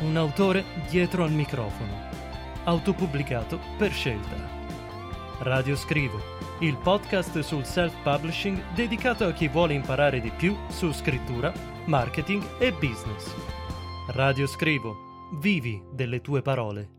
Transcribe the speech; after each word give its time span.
Un 0.00 0.16
autore 0.16 0.64
dietro 0.88 1.24
al 1.24 1.32
microfono. 1.32 2.08
Autopubblicato 2.62 3.58
per 3.76 3.90
scelta. 3.90 4.48
Radio 5.40 5.74
Scrivo, 5.74 6.20
il 6.60 6.76
podcast 6.76 7.40
sul 7.40 7.64
self-publishing 7.64 8.74
dedicato 8.74 9.24
a 9.24 9.32
chi 9.32 9.48
vuole 9.48 9.74
imparare 9.74 10.20
di 10.20 10.30
più 10.30 10.56
su 10.68 10.92
scrittura, 10.92 11.52
marketing 11.86 12.44
e 12.60 12.70
business. 12.70 13.34
Radio 14.10 14.46
Scrivo, 14.46 15.30
vivi 15.40 15.82
delle 15.90 16.20
tue 16.20 16.42
parole. 16.42 16.90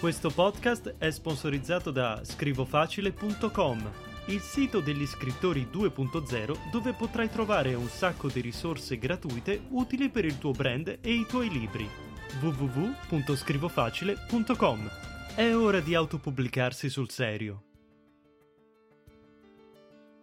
Questo 0.00 0.30
podcast 0.30 0.94
è 0.96 1.10
sponsorizzato 1.10 1.90
da 1.90 2.22
scrivofacile.com, 2.24 3.90
il 4.28 4.40
sito 4.40 4.80
degli 4.80 5.06
scrittori 5.06 5.68
2.0 5.70 6.70
dove 6.70 6.94
potrai 6.94 7.28
trovare 7.28 7.74
un 7.74 7.88
sacco 7.88 8.28
di 8.28 8.40
risorse 8.40 8.96
gratuite 8.96 9.60
utili 9.72 10.08
per 10.08 10.24
il 10.24 10.38
tuo 10.38 10.52
brand 10.52 11.00
e 11.02 11.12
i 11.12 11.26
tuoi 11.28 11.50
libri 11.50 12.03
www.scrivofacile.com. 12.40 14.90
È 15.34 15.54
ora 15.54 15.80
di 15.80 15.94
autopubblicarsi 15.94 16.88
sul 16.88 17.10
serio. 17.10 17.64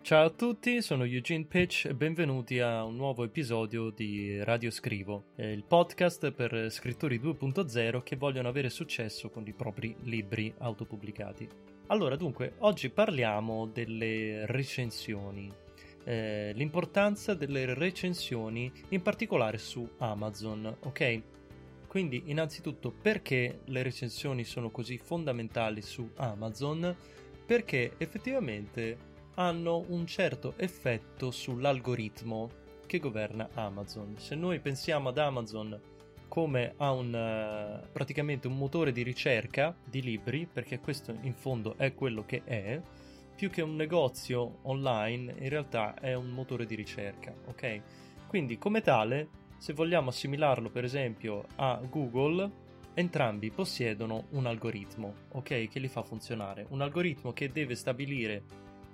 Ciao 0.02 0.26
a 0.26 0.30
tutti, 0.32 0.82
sono 0.82 1.04
Eugene 1.04 1.46
Pitch 1.46 1.86
e 1.86 1.94
benvenuti 1.94 2.60
a 2.60 2.84
un 2.84 2.96
nuovo 2.96 3.24
episodio 3.24 3.92
di 3.92 4.44
Radio 4.44 4.72
Scrivo, 4.72 5.26
il 5.36 5.64
podcast 5.64 6.32
per 6.32 6.72
scrittori 6.72 7.20
2.0 7.20 8.02
che 8.02 8.16
vogliono 8.16 8.48
avere 8.48 8.70
successo 8.70 9.30
con 9.30 9.46
i 9.46 9.54
propri 9.54 9.96
libri 10.02 10.52
autopubblicati. 10.58 11.48
Allora, 11.88 12.16
dunque, 12.16 12.54
oggi 12.60 12.90
parliamo 12.90 13.68
delle 13.68 14.48
recensioni. 14.48 15.54
Eh, 16.04 16.52
l'importanza 16.56 17.36
delle 17.36 17.76
recensioni 17.76 18.72
in 18.90 19.04
particolare 19.04 19.60
su 19.60 19.88
Amazon, 20.00 20.78
ok? 20.80 21.22
Quindi, 21.92 22.24
innanzitutto, 22.28 22.90
perché 22.90 23.64
le 23.66 23.84
recensioni 23.84 24.46
sono 24.46 24.70
così 24.70 24.98
fondamentali 24.98 25.82
su 25.82 26.10
Amazon? 26.16 26.96
Perché 27.46 27.96
effettivamente 27.98 28.98
hanno 29.34 29.84
un 29.90 30.08
certo 30.08 30.54
effetto 30.56 31.32
sull'algoritmo 31.32 32.50
che 32.86 32.98
governa 33.00 33.50
Amazon. 33.56 34.16
Se 34.18 34.36
noi 34.36 34.62
pensiamo 34.62 35.10
ad 35.10 35.18
Amazon 35.18 35.78
come 36.30 36.76
a 36.78 36.94
un 36.94 37.08
uh, 37.08 37.92
praticamente 37.92 38.48
un 38.48 38.56
motore 38.56 38.94
di 38.94 39.04
ricerca 39.04 39.76
di 39.84 40.02
libri, 40.02 40.48
perché 40.50 40.80
questo 40.80 41.14
in 41.24 41.34
fondo 41.34 41.76
è 41.76 41.94
quello 41.94 42.24
che 42.24 42.44
è, 42.46 42.82
più 43.36 43.50
che 43.50 43.62
un 43.62 43.76
negozio 43.76 44.60
online, 44.62 45.36
in 45.40 45.50
realtà 45.50 46.00
è 46.00 46.14
un 46.14 46.30
motore 46.30 46.66
di 46.66 46.76
ricerca, 46.76 47.34
ok? 47.48 47.82
Quindi 48.28 48.58
come 48.58 48.80
tale 48.80 49.40
se 49.62 49.74
vogliamo 49.74 50.10
assimilarlo 50.10 50.72
per 50.72 50.84
esempio 50.84 51.46
a 51.58 51.80
Google, 51.88 52.50
entrambi 52.96 53.52
possiedono 53.52 54.26
un 54.32 54.48
algoritmo, 54.48 55.14
ok, 55.34 55.68
che 55.68 55.78
li 55.78 55.88
fa 55.88 56.02
funzionare. 56.02 56.66
Un 56.70 56.82
algoritmo 56.82 57.32
che 57.32 57.52
deve 57.52 57.76
stabilire 57.76 58.42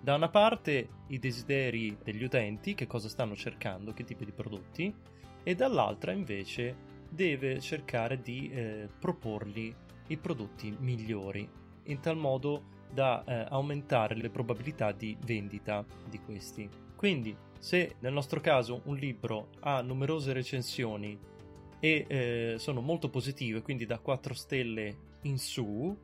da 0.02 0.16
una 0.16 0.28
parte 0.28 0.90
i 1.08 1.20
desideri 1.20 1.98
degli 2.04 2.22
utenti, 2.22 2.76
che 2.76 2.86
cosa 2.86 3.08
stanno 3.08 3.34
cercando, 3.34 3.94
che 3.94 4.04
tipi 4.04 4.26
di 4.26 4.34
prodotti, 4.34 4.94
e 5.42 5.56
dall'altra 5.56 6.12
invece 6.12 6.76
deve 7.10 7.62
cercare 7.62 8.20
di 8.20 8.52
eh, 8.52 8.90
proporgli 9.00 9.74
i 10.08 10.18
prodotti 10.18 10.76
migliori, 10.78 11.50
in 11.84 12.02
tal 12.02 12.18
modo 12.18 12.76
da 12.92 13.24
eh, 13.24 13.46
aumentare 13.52 14.16
le 14.16 14.30
probabilità 14.30 14.92
di 14.92 15.16
vendita 15.24 15.86
di 16.10 16.20
questi. 16.20 16.87
Quindi 16.98 17.38
se 17.60 17.96
nel 18.00 18.12
nostro 18.12 18.42
caso 18.42 18.82
un 18.86 18.96
libro 18.96 19.50
ha 19.60 19.82
numerose 19.82 20.34
recensioni 20.34 21.18
e 21.80 22.06
eh, 22.08 22.56
sono 22.58 22.82
molto 22.82 23.10
positive, 23.10 23.62
quindi 23.62 23.86
da 23.86 24.00
4 24.00 24.34
stelle 24.34 24.98
in 25.22 25.38
su, 25.38 25.96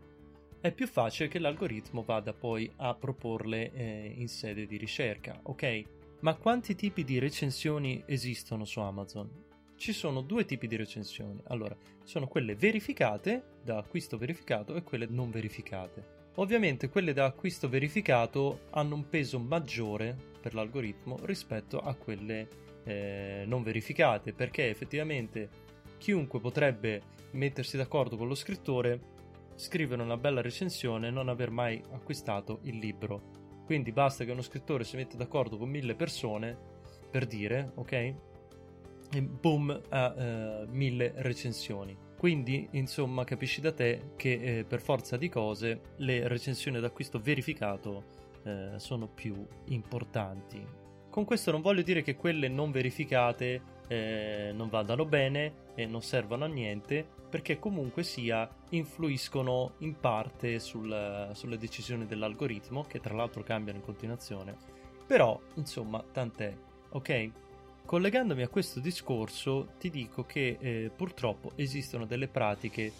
è 0.61 0.71
più 0.71 0.87
facile 0.87 1.27
che 1.29 1.39
l'algoritmo 1.39 2.03
vada 2.03 2.31
poi 2.31 2.71
a 2.77 2.93
proporle 2.93 3.73
eh, 3.73 4.13
in 4.15 4.29
sede 4.29 4.67
di 4.67 4.77
ricerca, 4.77 5.39
ok? 5.41 5.83
Ma 6.19 6.35
quanti 6.35 6.75
tipi 6.75 7.03
di 7.03 7.17
recensioni 7.17 8.03
esistono 8.05 8.63
su 8.63 8.79
Amazon? 8.79 9.29
Ci 9.75 9.91
sono 9.91 10.21
due 10.21 10.45
tipi 10.45 10.67
di 10.67 10.75
recensioni. 10.75 11.41
Allora, 11.47 11.75
sono 12.03 12.27
quelle 12.27 12.55
verificate, 12.55 13.57
da 13.63 13.79
acquisto 13.79 14.17
verificato, 14.17 14.75
e 14.75 14.83
quelle 14.83 15.07
non 15.09 15.31
verificate. 15.31 16.22
Ovviamente 16.35 16.89
quelle 16.89 17.13
da 17.13 17.25
acquisto 17.25 17.69
verificato 17.69 18.61
hanno 18.71 18.95
un 18.95 19.07
peso 19.07 19.37
maggiore 19.37 20.15
per 20.41 20.55
l'algoritmo 20.55 21.19
rispetto 21.23 21.77
a 21.77 21.93
quelle 21.93 22.47
eh, 22.83 23.43
non 23.45 23.61
verificate, 23.61 24.33
perché 24.33 24.69
effettivamente 24.69 25.49
chiunque 25.97 26.39
potrebbe 26.39 27.01
mettersi 27.31 27.77
d'accordo 27.77 28.17
con 28.17 28.27
lo 28.27 28.35
scrittore, 28.35 28.99
scrivere 29.55 30.01
una 30.01 30.17
bella 30.17 30.41
recensione 30.41 31.07
e 31.07 31.11
non 31.11 31.29
aver 31.29 31.51
mai 31.51 31.81
acquistato 31.91 32.59
il 32.63 32.77
libro. 32.77 33.41
Quindi 33.65 33.91
basta 33.91 34.25
che 34.25 34.31
uno 34.31 34.41
scrittore 34.41 34.83
si 34.83 34.95
metta 34.95 35.15
d'accordo 35.15 35.57
con 35.57 35.69
mille 35.69 35.95
persone 35.95 36.57
per 37.09 37.27
dire, 37.27 37.71
ok? 37.75 37.91
E 37.91 39.21
boom, 39.21 39.81
ha 39.89 40.15
eh, 40.17 40.65
mille 40.67 41.13
recensioni. 41.17 42.02
Quindi, 42.23 42.69
insomma, 42.71 43.25
capisci 43.25 43.59
da 43.59 43.73
te 43.73 44.13
che 44.15 44.59
eh, 44.59 44.63
per 44.63 44.79
forza 44.79 45.17
di 45.17 45.27
cose 45.27 45.81
le 45.97 46.25
recensioni 46.29 46.79
d'acquisto 46.79 47.19
verificato 47.19 48.05
eh, 48.45 48.75
sono 48.77 49.09
più 49.09 49.45
importanti. 49.65 50.65
Con 51.09 51.25
questo 51.25 51.51
non 51.51 51.59
voglio 51.59 51.81
dire 51.81 52.01
che 52.01 52.15
quelle 52.15 52.47
non 52.47 52.71
verificate 52.71 53.61
eh, 53.89 54.53
non 54.55 54.69
vadano 54.69 55.03
bene 55.03 55.71
e 55.75 55.85
non 55.85 56.01
servono 56.01 56.45
a 56.45 56.47
niente, 56.47 57.05
perché 57.29 57.59
comunque 57.59 58.03
sia 58.03 58.49
influiscono 58.69 59.73
in 59.79 59.99
parte 59.99 60.59
sul, 60.59 61.29
sulle 61.33 61.57
decisioni 61.57 62.05
dell'algoritmo, 62.05 62.85
che 62.85 63.01
tra 63.01 63.13
l'altro 63.13 63.43
cambiano 63.43 63.79
in 63.79 63.83
continuazione. 63.83 64.55
Però, 65.05 65.37
insomma, 65.55 66.01
tant'è, 66.09 66.55
ok? 66.91 67.31
Collegandomi 67.85 68.41
a 68.41 68.47
questo 68.47 68.79
discorso, 68.79 69.73
ti 69.77 69.89
dico 69.89 70.23
che 70.23 70.57
eh, 70.59 70.91
purtroppo 70.95 71.51
esistono 71.55 72.05
delle 72.05 72.27
pratiche 72.27 72.91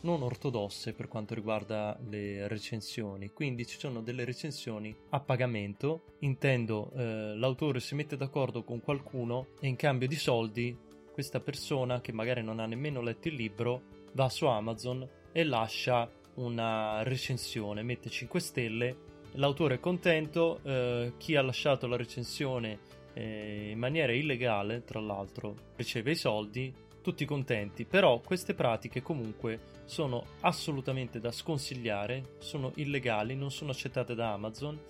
non 0.00 0.22
ortodosse 0.22 0.92
per 0.92 1.08
quanto 1.08 1.34
riguarda 1.34 1.98
le 2.08 2.46
recensioni, 2.46 3.32
quindi 3.32 3.66
ci 3.66 3.78
sono 3.78 4.02
delle 4.02 4.24
recensioni 4.24 4.94
a 5.10 5.20
pagamento, 5.20 6.16
intendo 6.20 6.92
eh, 6.94 7.34
l'autore 7.36 7.80
si 7.80 7.94
mette 7.94 8.16
d'accordo 8.16 8.64
con 8.64 8.80
qualcuno 8.80 9.46
e 9.60 9.68
in 9.68 9.76
cambio 9.76 10.08
di 10.08 10.16
soldi 10.16 10.76
questa 11.10 11.40
persona 11.40 12.00
che 12.00 12.12
magari 12.12 12.42
non 12.42 12.58
ha 12.58 12.66
nemmeno 12.66 13.00
letto 13.00 13.28
il 13.28 13.34
libro 13.34 13.82
va 14.12 14.28
su 14.28 14.46
Amazon 14.46 15.08
e 15.32 15.44
lascia 15.44 16.10
una 16.34 17.02
recensione, 17.02 17.82
mette 17.82 18.10
5 18.10 18.40
stelle, 18.40 18.96
l'autore 19.32 19.76
è 19.76 19.80
contento, 19.80 20.60
eh, 20.64 21.12
chi 21.16 21.36
ha 21.36 21.42
lasciato 21.42 21.86
la 21.86 21.96
recensione 21.96 23.02
eh, 23.14 23.70
in 23.70 23.78
maniera 23.78 24.12
illegale, 24.12 24.84
tra 24.84 25.00
l'altro, 25.00 25.72
riceve 25.76 26.10
i 26.10 26.16
soldi, 26.16 26.72
tutti 27.00 27.24
contenti, 27.24 27.84
però 27.84 28.20
queste 28.20 28.54
pratiche 28.54 29.02
comunque 29.02 29.72
sono 29.84 30.24
assolutamente 30.40 31.20
da 31.20 31.30
sconsigliare, 31.30 32.36
sono 32.38 32.72
illegali, 32.76 33.34
non 33.36 33.50
sono 33.50 33.72
accettate 33.72 34.14
da 34.14 34.32
Amazon 34.32 34.80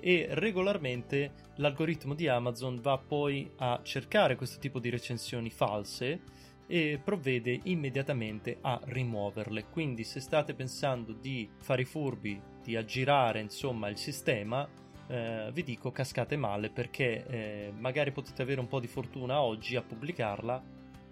e 0.00 0.28
regolarmente 0.30 1.32
l'algoritmo 1.56 2.14
di 2.14 2.28
Amazon 2.28 2.80
va 2.80 2.98
poi 2.98 3.50
a 3.56 3.80
cercare 3.82 4.36
questo 4.36 4.60
tipo 4.60 4.78
di 4.78 4.90
recensioni 4.90 5.50
false 5.50 6.20
e 6.66 7.00
provvede 7.02 7.60
immediatamente 7.64 8.58
a 8.60 8.80
rimuoverle. 8.84 9.66
Quindi 9.70 10.04
se 10.04 10.20
state 10.20 10.54
pensando 10.54 11.12
di 11.12 11.48
fare 11.58 11.82
i 11.82 11.86
furbi, 11.86 12.40
di 12.62 12.76
aggirare 12.76 13.40
insomma 13.40 13.88
il 13.88 13.98
sistema, 13.98 14.68
eh, 15.06 15.50
vi 15.52 15.62
dico 15.62 15.90
cascate 15.90 16.36
male 16.36 16.70
perché 16.70 17.26
eh, 17.26 17.72
magari 17.76 18.12
potete 18.12 18.42
avere 18.42 18.60
un 18.60 18.68
po' 18.68 18.80
di 18.80 18.86
fortuna 18.86 19.40
oggi 19.40 19.76
a 19.76 19.82
pubblicarla, 19.82 20.62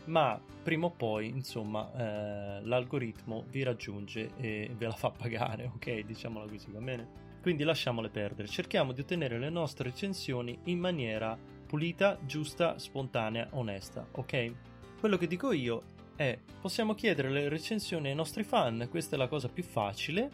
ma 0.06 0.40
prima 0.62 0.86
o 0.86 0.90
poi 0.90 1.28
insomma 1.28 1.90
eh, 1.94 2.64
l'algoritmo 2.64 3.44
vi 3.48 3.62
raggiunge 3.62 4.30
e 4.36 4.70
ve 4.76 4.86
la 4.86 4.92
fa 4.92 5.10
pagare, 5.10 5.70
ok? 5.74 6.00
Diciamola 6.00 6.48
così, 6.48 6.70
va 6.70 6.80
bene? 6.80 7.30
Quindi 7.42 7.64
lasciamole 7.64 8.08
perdere, 8.08 8.46
cerchiamo 8.46 8.92
di 8.92 9.00
ottenere 9.00 9.38
le 9.38 9.50
nostre 9.50 9.90
recensioni 9.90 10.58
in 10.64 10.78
maniera 10.78 11.36
pulita, 11.66 12.18
giusta, 12.24 12.78
spontanea, 12.78 13.48
onesta, 13.52 14.06
ok? 14.12 14.52
Quello 15.00 15.16
che 15.16 15.26
dico 15.26 15.50
io 15.50 15.82
è 16.14 16.38
possiamo 16.60 16.94
chiedere 16.94 17.30
le 17.30 17.48
recensioni 17.48 18.08
ai 18.08 18.14
nostri 18.14 18.44
fan, 18.44 18.86
questa 18.88 19.16
è 19.16 19.18
la 19.18 19.26
cosa 19.26 19.48
più 19.48 19.64
facile. 19.64 20.30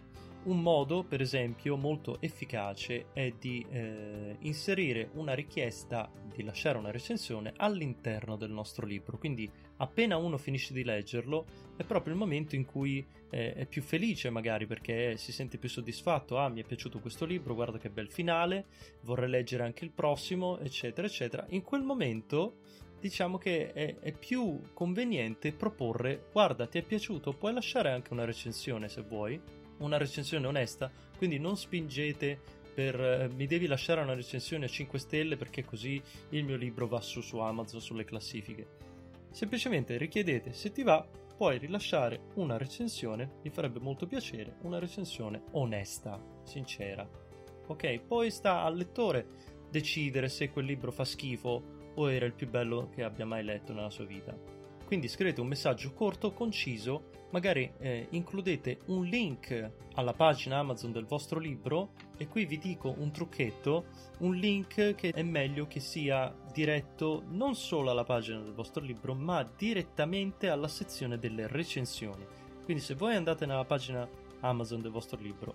Un 0.48 0.62
modo, 0.62 1.04
per 1.04 1.20
esempio, 1.20 1.76
molto 1.76 2.22
efficace 2.22 3.08
è 3.12 3.34
di 3.38 3.66
eh, 3.68 4.34
inserire 4.40 5.10
una 5.12 5.34
richiesta 5.34 6.10
di 6.34 6.42
lasciare 6.42 6.78
una 6.78 6.90
recensione 6.90 7.52
all'interno 7.54 8.34
del 8.34 8.50
nostro 8.50 8.86
libro. 8.86 9.18
Quindi, 9.18 9.50
appena 9.76 10.16
uno 10.16 10.38
finisce 10.38 10.72
di 10.72 10.84
leggerlo, 10.84 11.44
è 11.76 11.84
proprio 11.84 12.14
il 12.14 12.18
momento 12.18 12.56
in 12.56 12.64
cui 12.64 13.06
eh, 13.28 13.52
è 13.52 13.66
più 13.66 13.82
felice, 13.82 14.30
magari 14.30 14.64
perché 14.64 15.18
si 15.18 15.32
sente 15.32 15.58
più 15.58 15.68
soddisfatto. 15.68 16.38
Ah, 16.38 16.48
mi 16.48 16.62
è 16.62 16.64
piaciuto 16.64 16.98
questo 16.98 17.26
libro, 17.26 17.54
guarda 17.54 17.76
che 17.76 17.90
bel 17.90 18.10
finale, 18.10 18.68
vorrei 19.02 19.28
leggere 19.28 19.64
anche 19.64 19.84
il 19.84 19.90
prossimo, 19.90 20.58
eccetera, 20.60 21.06
eccetera. 21.06 21.44
In 21.50 21.60
quel 21.60 21.82
momento 21.82 22.60
diciamo 22.98 23.36
che 23.36 23.70
è, 23.74 23.98
è, 24.00 24.12
più 24.12 24.60
conveniente 24.72 25.52
proporre 25.52 26.30
guarda 26.32 26.66
ti 26.66 26.78
è 26.78 26.82
piaciuto 26.82 27.32
puoi 27.32 27.52
lasciare 27.52 27.92
anche 27.92 28.12
una 28.12 28.24
recensione 28.24 28.88
se 28.88 29.02
vuoi 29.02 29.40
una 29.78 29.96
recensione 29.96 30.46
onesta 30.46 30.90
quindi 31.16 31.38
non 31.38 31.56
spingete 31.56 32.38
per 32.74 33.00
eh, 33.00 33.28
mi 33.28 33.46
devi 33.46 33.66
lasciare 33.66 34.00
una 34.00 34.14
recensione 34.14 34.66
a 34.66 34.68
5 34.68 34.98
stelle 34.98 35.36
perché 35.36 35.64
così 35.64 36.00
il 36.30 36.44
mio 36.44 36.56
libro 36.56 36.86
va 36.86 37.00
su 37.00 37.20
su 37.20 37.38
Amazon 37.38 37.80
sulle 37.80 38.04
classifiche 38.04 38.66
semplicemente 39.30 39.96
richiedete 39.96 40.52
se 40.52 40.72
ti 40.72 40.82
va 40.82 41.06
puoi 41.36 41.58
rilasciare 41.58 42.20
una 42.34 42.56
recensione 42.56 43.38
mi 43.42 43.50
farebbe 43.50 43.78
molto 43.78 44.06
piacere 44.06 44.56
una 44.62 44.78
recensione 44.78 45.42
onesta 45.52 46.20
sincera 46.44 47.08
ok 47.66 48.00
poi 48.00 48.30
sta 48.30 48.62
al 48.62 48.76
lettore 48.76 49.26
decidere 49.70 50.28
se 50.28 50.50
quel 50.50 50.64
libro 50.64 50.90
fa 50.90 51.04
schifo 51.04 51.76
o 51.98 52.10
era 52.10 52.26
il 52.26 52.32
più 52.32 52.48
bello 52.48 52.88
che 52.94 53.02
abbia 53.02 53.26
mai 53.26 53.42
letto 53.42 53.72
nella 53.72 53.90
sua 53.90 54.04
vita. 54.04 54.57
Quindi 54.88 55.08
scrivete 55.08 55.42
un 55.42 55.48
messaggio 55.48 55.92
corto, 55.92 56.32
conciso, 56.32 57.10
magari 57.32 57.70
eh, 57.78 58.06
includete 58.12 58.78
un 58.86 59.04
link 59.04 59.70
alla 59.96 60.14
pagina 60.14 60.56
Amazon 60.56 60.92
del 60.92 61.04
vostro 61.04 61.38
libro 61.38 61.90
e 62.16 62.26
qui 62.26 62.46
vi 62.46 62.56
dico 62.56 62.94
un 62.96 63.10
trucchetto, 63.10 63.84
un 64.20 64.34
link 64.34 64.94
che 64.94 65.10
è 65.10 65.22
meglio 65.22 65.66
che 65.66 65.78
sia 65.78 66.34
diretto 66.54 67.22
non 67.28 67.54
solo 67.54 67.90
alla 67.90 68.04
pagina 68.04 68.40
del 68.40 68.54
vostro 68.54 68.82
libro, 68.82 69.12
ma 69.12 69.46
direttamente 69.58 70.48
alla 70.48 70.68
sezione 70.68 71.18
delle 71.18 71.46
recensioni. 71.48 72.26
Quindi 72.64 72.82
se 72.82 72.94
voi 72.94 73.14
andate 73.14 73.44
nella 73.44 73.66
pagina 73.66 74.08
Amazon 74.40 74.80
del 74.80 74.90
vostro 74.90 75.20
libro, 75.20 75.54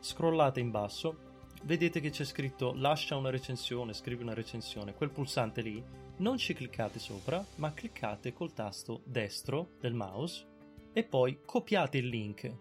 scrollate 0.00 0.60
in 0.60 0.70
basso, 0.70 1.32
vedete 1.64 2.00
che 2.00 2.10
c'è 2.10 2.24
scritto 2.24 2.72
lascia 2.74 3.16
una 3.16 3.30
recensione, 3.30 3.92
scrivi 3.92 4.22
una 4.22 4.34
recensione, 4.34 4.94
quel 4.94 5.10
pulsante 5.10 5.62
lì, 5.62 5.82
non 6.18 6.36
ci 6.36 6.54
cliccate 6.54 6.98
sopra, 6.98 7.44
ma 7.56 7.72
cliccate 7.72 8.32
col 8.32 8.52
tasto 8.52 9.02
destro 9.04 9.70
del 9.80 9.94
mouse 9.94 10.46
e 10.92 11.04
poi 11.04 11.40
copiate 11.44 11.98
il 11.98 12.08
link. 12.08 12.52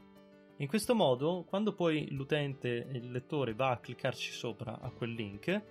In 0.58 0.68
questo 0.68 0.96
modo, 0.96 1.44
quando 1.48 1.74
poi 1.74 2.10
l'utente, 2.12 2.88
il 2.92 3.12
lettore 3.12 3.54
va 3.54 3.72
a 3.72 3.78
cliccarci 3.78 4.32
sopra 4.32 4.80
a 4.80 4.90
quel 4.92 5.12
link, 5.12 5.62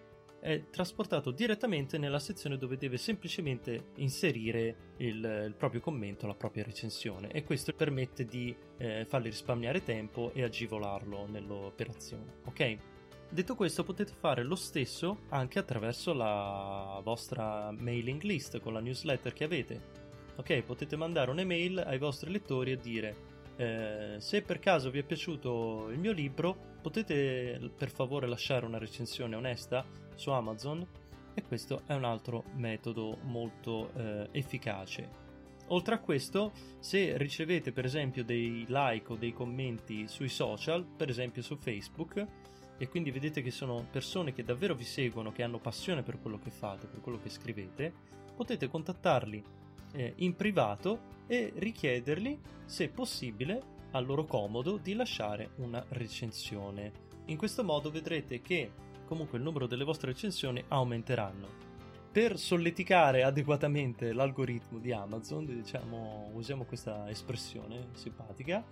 è 0.41 0.69
trasportato 0.71 1.31
direttamente 1.31 1.99
nella 1.99 2.19
sezione 2.19 2.59
dove 2.59 2.77
deve 2.77 2.97
semplicemente 2.97 3.91
inserire 3.97 4.95
il, 4.97 5.45
il 5.47 5.55
proprio 5.57 5.81
commento, 5.81 6.27
la 6.27 6.35
propria 6.35 6.65
recensione 6.65 7.31
e 7.31 7.45
questo 7.45 7.73
permette 7.73 8.25
di 8.25 8.55
eh, 8.77 9.05
fargli 9.09 9.27
risparmiare 9.27 9.85
tempo 9.85 10.33
e 10.35 10.43
agivolarlo 10.43 11.27
nell'operazione. 11.29 12.41
Ok? 12.47 12.92
Detto 13.33 13.55
questo, 13.55 13.83
potete 13.83 14.13
fare 14.13 14.43
lo 14.43 14.55
stesso 14.55 15.21
anche 15.31 15.59
attraverso 15.59 16.13
la 16.13 17.01
vostra 17.03 17.71
mailing 17.71 18.21
list 18.25 18.61
con 18.61 18.75
la 18.75 18.81
newsletter 18.81 19.33
che 19.33 19.45
avete. 19.45 19.81
Ok, 20.37 20.61
potete 20.61 20.97
mandare 20.97 21.31
un'email 21.31 21.79
ai 21.79 21.97
vostri 21.97 22.31
lettori 22.31 22.73
e 22.73 22.77
dire 22.77 23.17
eh, 23.57 24.17
se 24.19 24.43
per 24.43 24.59
caso 24.59 24.91
vi 24.91 24.99
è 24.99 25.03
piaciuto 25.03 25.89
il 25.89 25.99
mio 25.99 26.13
libro, 26.13 26.55
potete 26.83 27.59
per 27.75 27.91
favore 27.91 28.27
lasciare 28.27 28.67
una 28.67 28.77
recensione 28.77 29.35
onesta 29.35 29.83
su 30.15 30.29
Amazon 30.29 30.87
e 31.33 31.43
questo 31.43 31.85
è 31.87 31.95
un 31.95 32.05
altro 32.05 32.45
metodo 32.57 33.17
molto 33.23 33.95
eh, 33.95 34.29
efficace. 34.33 35.09
Oltre 35.69 35.95
a 35.95 36.01
questo, 36.01 36.53
se 36.81 37.17
ricevete 37.17 37.73
per 37.73 37.87
esempio 37.87 38.25
dei 38.25 38.67
like 38.69 39.11
o 39.11 39.17
dei 39.17 39.33
commenti 39.33 40.07
sui 40.07 40.29
social, 40.29 40.85
per 40.85 41.09
esempio 41.09 41.41
su 41.41 41.57
Facebook, 41.57 42.27
e 42.83 42.89
quindi 42.89 43.13
vedete 43.13 43.43
che 43.43 43.53
sono 43.53 43.87
persone 43.89 44.33
che 44.33 44.43
davvero 44.43 44.75
vi 44.75 44.83
seguono, 44.83 45.31
che 45.31 45.45
hanno 45.45 45.61
passione 45.61 46.03
per 46.03 46.19
quello 46.21 46.41
che 46.41 46.51
fate, 46.51 46.89
per 46.89 47.01
quello 47.01 47.21
che 47.23 47.31
scrivete, 47.31 47.93
potete 48.35 48.67
contattarli 48.67 49.41
eh, 49.93 50.15
in 50.17 50.35
privato 50.35 50.99
e 51.29 51.53
richiedergli, 51.55 52.37
se 52.65 52.89
possibile, 52.89 53.63
al 53.93 54.05
loro 54.05 54.25
comodo, 54.25 54.79
di 54.79 54.95
lasciare 54.95 55.51
una 55.59 55.85
recensione. 55.91 56.91
In 57.27 57.37
questo 57.37 57.63
modo 57.63 57.89
vedrete 57.89 58.41
che 58.41 58.73
comunque 59.05 59.39
il 59.39 59.45
numero 59.45 59.69
delle 59.69 59.85
vostre 59.85 60.11
recensioni 60.11 60.61
aumenteranno. 60.67 61.47
Per 62.11 62.37
solleticare 62.37 63.23
adeguatamente 63.23 64.13
l'algoritmo 64.13 64.81
di 64.81 64.91
Amazon, 64.91 65.47
diciamo, 65.47 66.31
usiamo 66.33 66.65
questa 66.65 67.09
espressione 67.09 67.91
simpatica, 67.93 68.65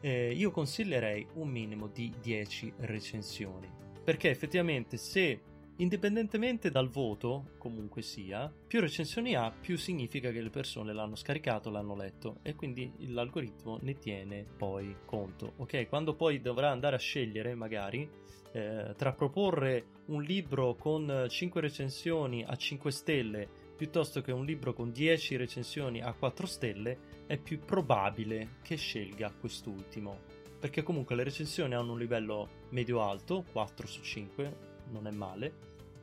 eh, 0.00 0.32
io 0.32 0.50
consiglierei 0.50 1.26
un 1.34 1.48
minimo 1.48 1.86
di 1.88 2.12
10 2.20 2.74
recensioni. 2.78 3.68
Perché 4.02 4.30
effettivamente 4.30 4.96
se 4.96 5.40
indipendentemente 5.76 6.70
dal 6.70 6.88
voto, 6.88 7.52
comunque 7.58 8.02
sia, 8.02 8.52
più 8.66 8.80
recensioni 8.80 9.34
ha, 9.34 9.50
più 9.50 9.76
significa 9.78 10.30
che 10.30 10.42
le 10.42 10.50
persone 10.50 10.92
l'hanno 10.92 11.16
scaricato, 11.16 11.70
l'hanno 11.70 11.96
letto 11.96 12.38
e 12.42 12.54
quindi 12.54 12.92
l'algoritmo 12.98 13.78
ne 13.80 13.98
tiene 13.98 14.44
poi 14.44 14.94
conto. 15.06 15.54
Ok, 15.56 15.88
quando 15.88 16.14
poi 16.14 16.40
dovrà 16.40 16.70
andare 16.70 16.96
a 16.96 16.98
scegliere 16.98 17.54
magari 17.54 18.08
eh, 18.52 18.94
tra 18.96 19.12
proporre 19.12 19.84
un 20.06 20.22
libro 20.22 20.74
con 20.74 21.26
5 21.28 21.60
recensioni 21.60 22.44
a 22.46 22.56
5 22.56 22.90
stelle 22.90 23.48
piuttosto 23.80 24.20
che 24.20 24.30
un 24.30 24.44
libro 24.44 24.74
con 24.74 24.92
10 24.92 25.36
recensioni 25.36 26.02
a 26.02 26.12
4 26.12 26.46
stelle, 26.46 26.98
è 27.26 27.38
più 27.38 27.60
probabile 27.60 28.58
che 28.60 28.76
scelga 28.76 29.32
quest'ultimo. 29.32 30.18
Perché 30.60 30.82
comunque 30.82 31.14
le 31.14 31.24
recensioni 31.24 31.72
hanno 31.72 31.92
un 31.92 31.98
livello 31.98 32.66
medio-alto, 32.72 33.42
4 33.50 33.86
su 33.86 34.02
5, 34.02 34.56
non 34.90 35.06
è 35.06 35.10
male, 35.10 35.54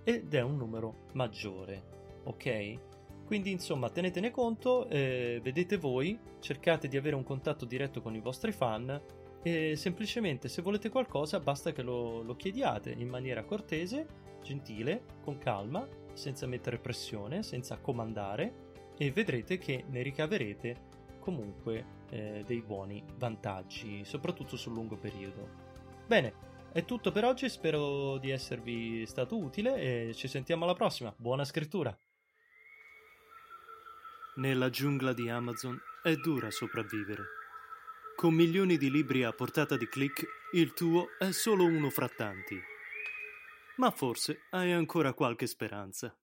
ed 0.03 0.33
è 0.33 0.41
un 0.41 0.57
numero 0.57 1.05
maggiore, 1.13 1.83
ok? 2.23 2.79
Quindi 3.27 3.51
insomma 3.51 3.91
tenetene 3.91 4.31
conto, 4.31 4.89
eh, 4.89 5.39
vedete 5.43 5.77
voi, 5.77 6.17
cercate 6.39 6.87
di 6.87 6.97
avere 6.97 7.15
un 7.15 7.23
contatto 7.23 7.65
diretto 7.65 8.01
con 8.01 8.15
i 8.15 8.21
vostri 8.21 8.51
fan 8.51 8.99
e 9.43 9.75
semplicemente 9.75 10.47
se 10.47 10.63
volete 10.63 10.89
qualcosa 10.89 11.39
basta 11.39 11.71
che 11.73 11.83
lo, 11.83 12.23
lo 12.23 12.35
chiediate 12.35 12.89
in 12.89 13.07
maniera 13.07 13.43
cortese, 13.43 14.07
gentile, 14.41 15.03
con 15.21 15.37
calma 15.37 15.87
senza 16.17 16.47
mettere 16.47 16.79
pressione, 16.79 17.43
senza 17.43 17.77
comandare 17.77 18.73
e 18.97 19.11
vedrete 19.11 19.57
che 19.57 19.85
ne 19.87 20.01
ricaverete 20.01 20.95
comunque 21.19 22.05
eh, 22.09 22.43
dei 22.45 22.61
buoni 22.61 23.03
vantaggi, 23.17 24.03
soprattutto 24.03 24.57
sul 24.57 24.73
lungo 24.73 24.97
periodo. 24.97 25.65
Bene, 26.07 26.45
è 26.71 26.83
tutto 26.85 27.11
per 27.11 27.23
oggi, 27.23 27.47
spero 27.49 28.17
di 28.17 28.31
esservi 28.31 29.05
stato 29.05 29.37
utile 29.37 30.09
e 30.09 30.13
ci 30.13 30.27
sentiamo 30.27 30.63
alla 30.63 30.73
prossima. 30.73 31.13
Buona 31.15 31.45
scrittura! 31.45 31.95
Nella 34.37 34.69
giungla 34.69 35.13
di 35.13 35.29
Amazon 35.29 35.79
è 36.03 36.15
dura 36.15 36.49
sopravvivere. 36.51 37.23
Con 38.15 38.33
milioni 38.33 38.77
di 38.77 38.89
libri 38.89 39.23
a 39.23 39.31
portata 39.31 39.77
di 39.77 39.87
click, 39.87 40.25
il 40.53 40.73
tuo 40.73 41.09
è 41.19 41.31
solo 41.31 41.65
uno 41.65 41.89
fra 41.89 42.07
tanti 42.07 42.75
ma 43.77 43.91
forse 43.91 44.41
hai 44.51 44.71
ancora 44.71 45.13
qualche 45.13 45.47
speranza. 45.47 46.15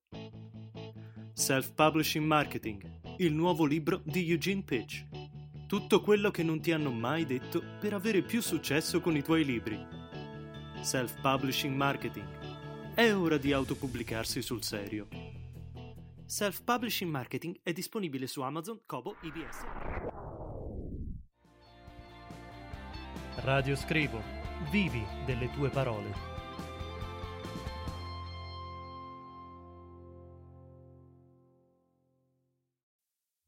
Self-Publishing 1.32 2.24
Marketing, 2.24 3.16
il 3.18 3.32
nuovo 3.32 3.64
libro 3.64 4.00
di 4.04 4.30
Eugene 4.30 4.62
Pitch. 4.62 5.04
Tutto 5.66 6.00
quello 6.00 6.30
che 6.30 6.42
non 6.42 6.60
ti 6.60 6.72
hanno 6.72 6.92
mai 6.92 7.24
detto 7.24 7.62
per 7.80 7.94
avere 7.94 8.22
più 8.22 8.40
successo 8.40 9.00
con 9.00 9.16
i 9.16 9.22
tuoi 9.22 9.44
libri. 9.44 9.78
Self-Publishing 10.80 11.74
Marketing. 11.74 12.92
È 12.94 13.12
ora 13.12 13.38
di 13.38 13.52
autopubblicarsi 13.52 14.42
sul 14.42 14.62
serio. 14.62 15.08
Self-Publishing 16.26 17.10
Marketing 17.10 17.58
è 17.62 17.72
disponibile 17.72 18.26
su 18.26 18.40
Amazon, 18.42 18.80
Kobo, 18.86 19.16
IBS. 19.22 19.62
Radio 23.36 23.74
Scrivo. 23.74 24.22
Vivi 24.70 25.04
delle 25.26 25.50
tue 25.50 25.68
parole. 25.70 26.33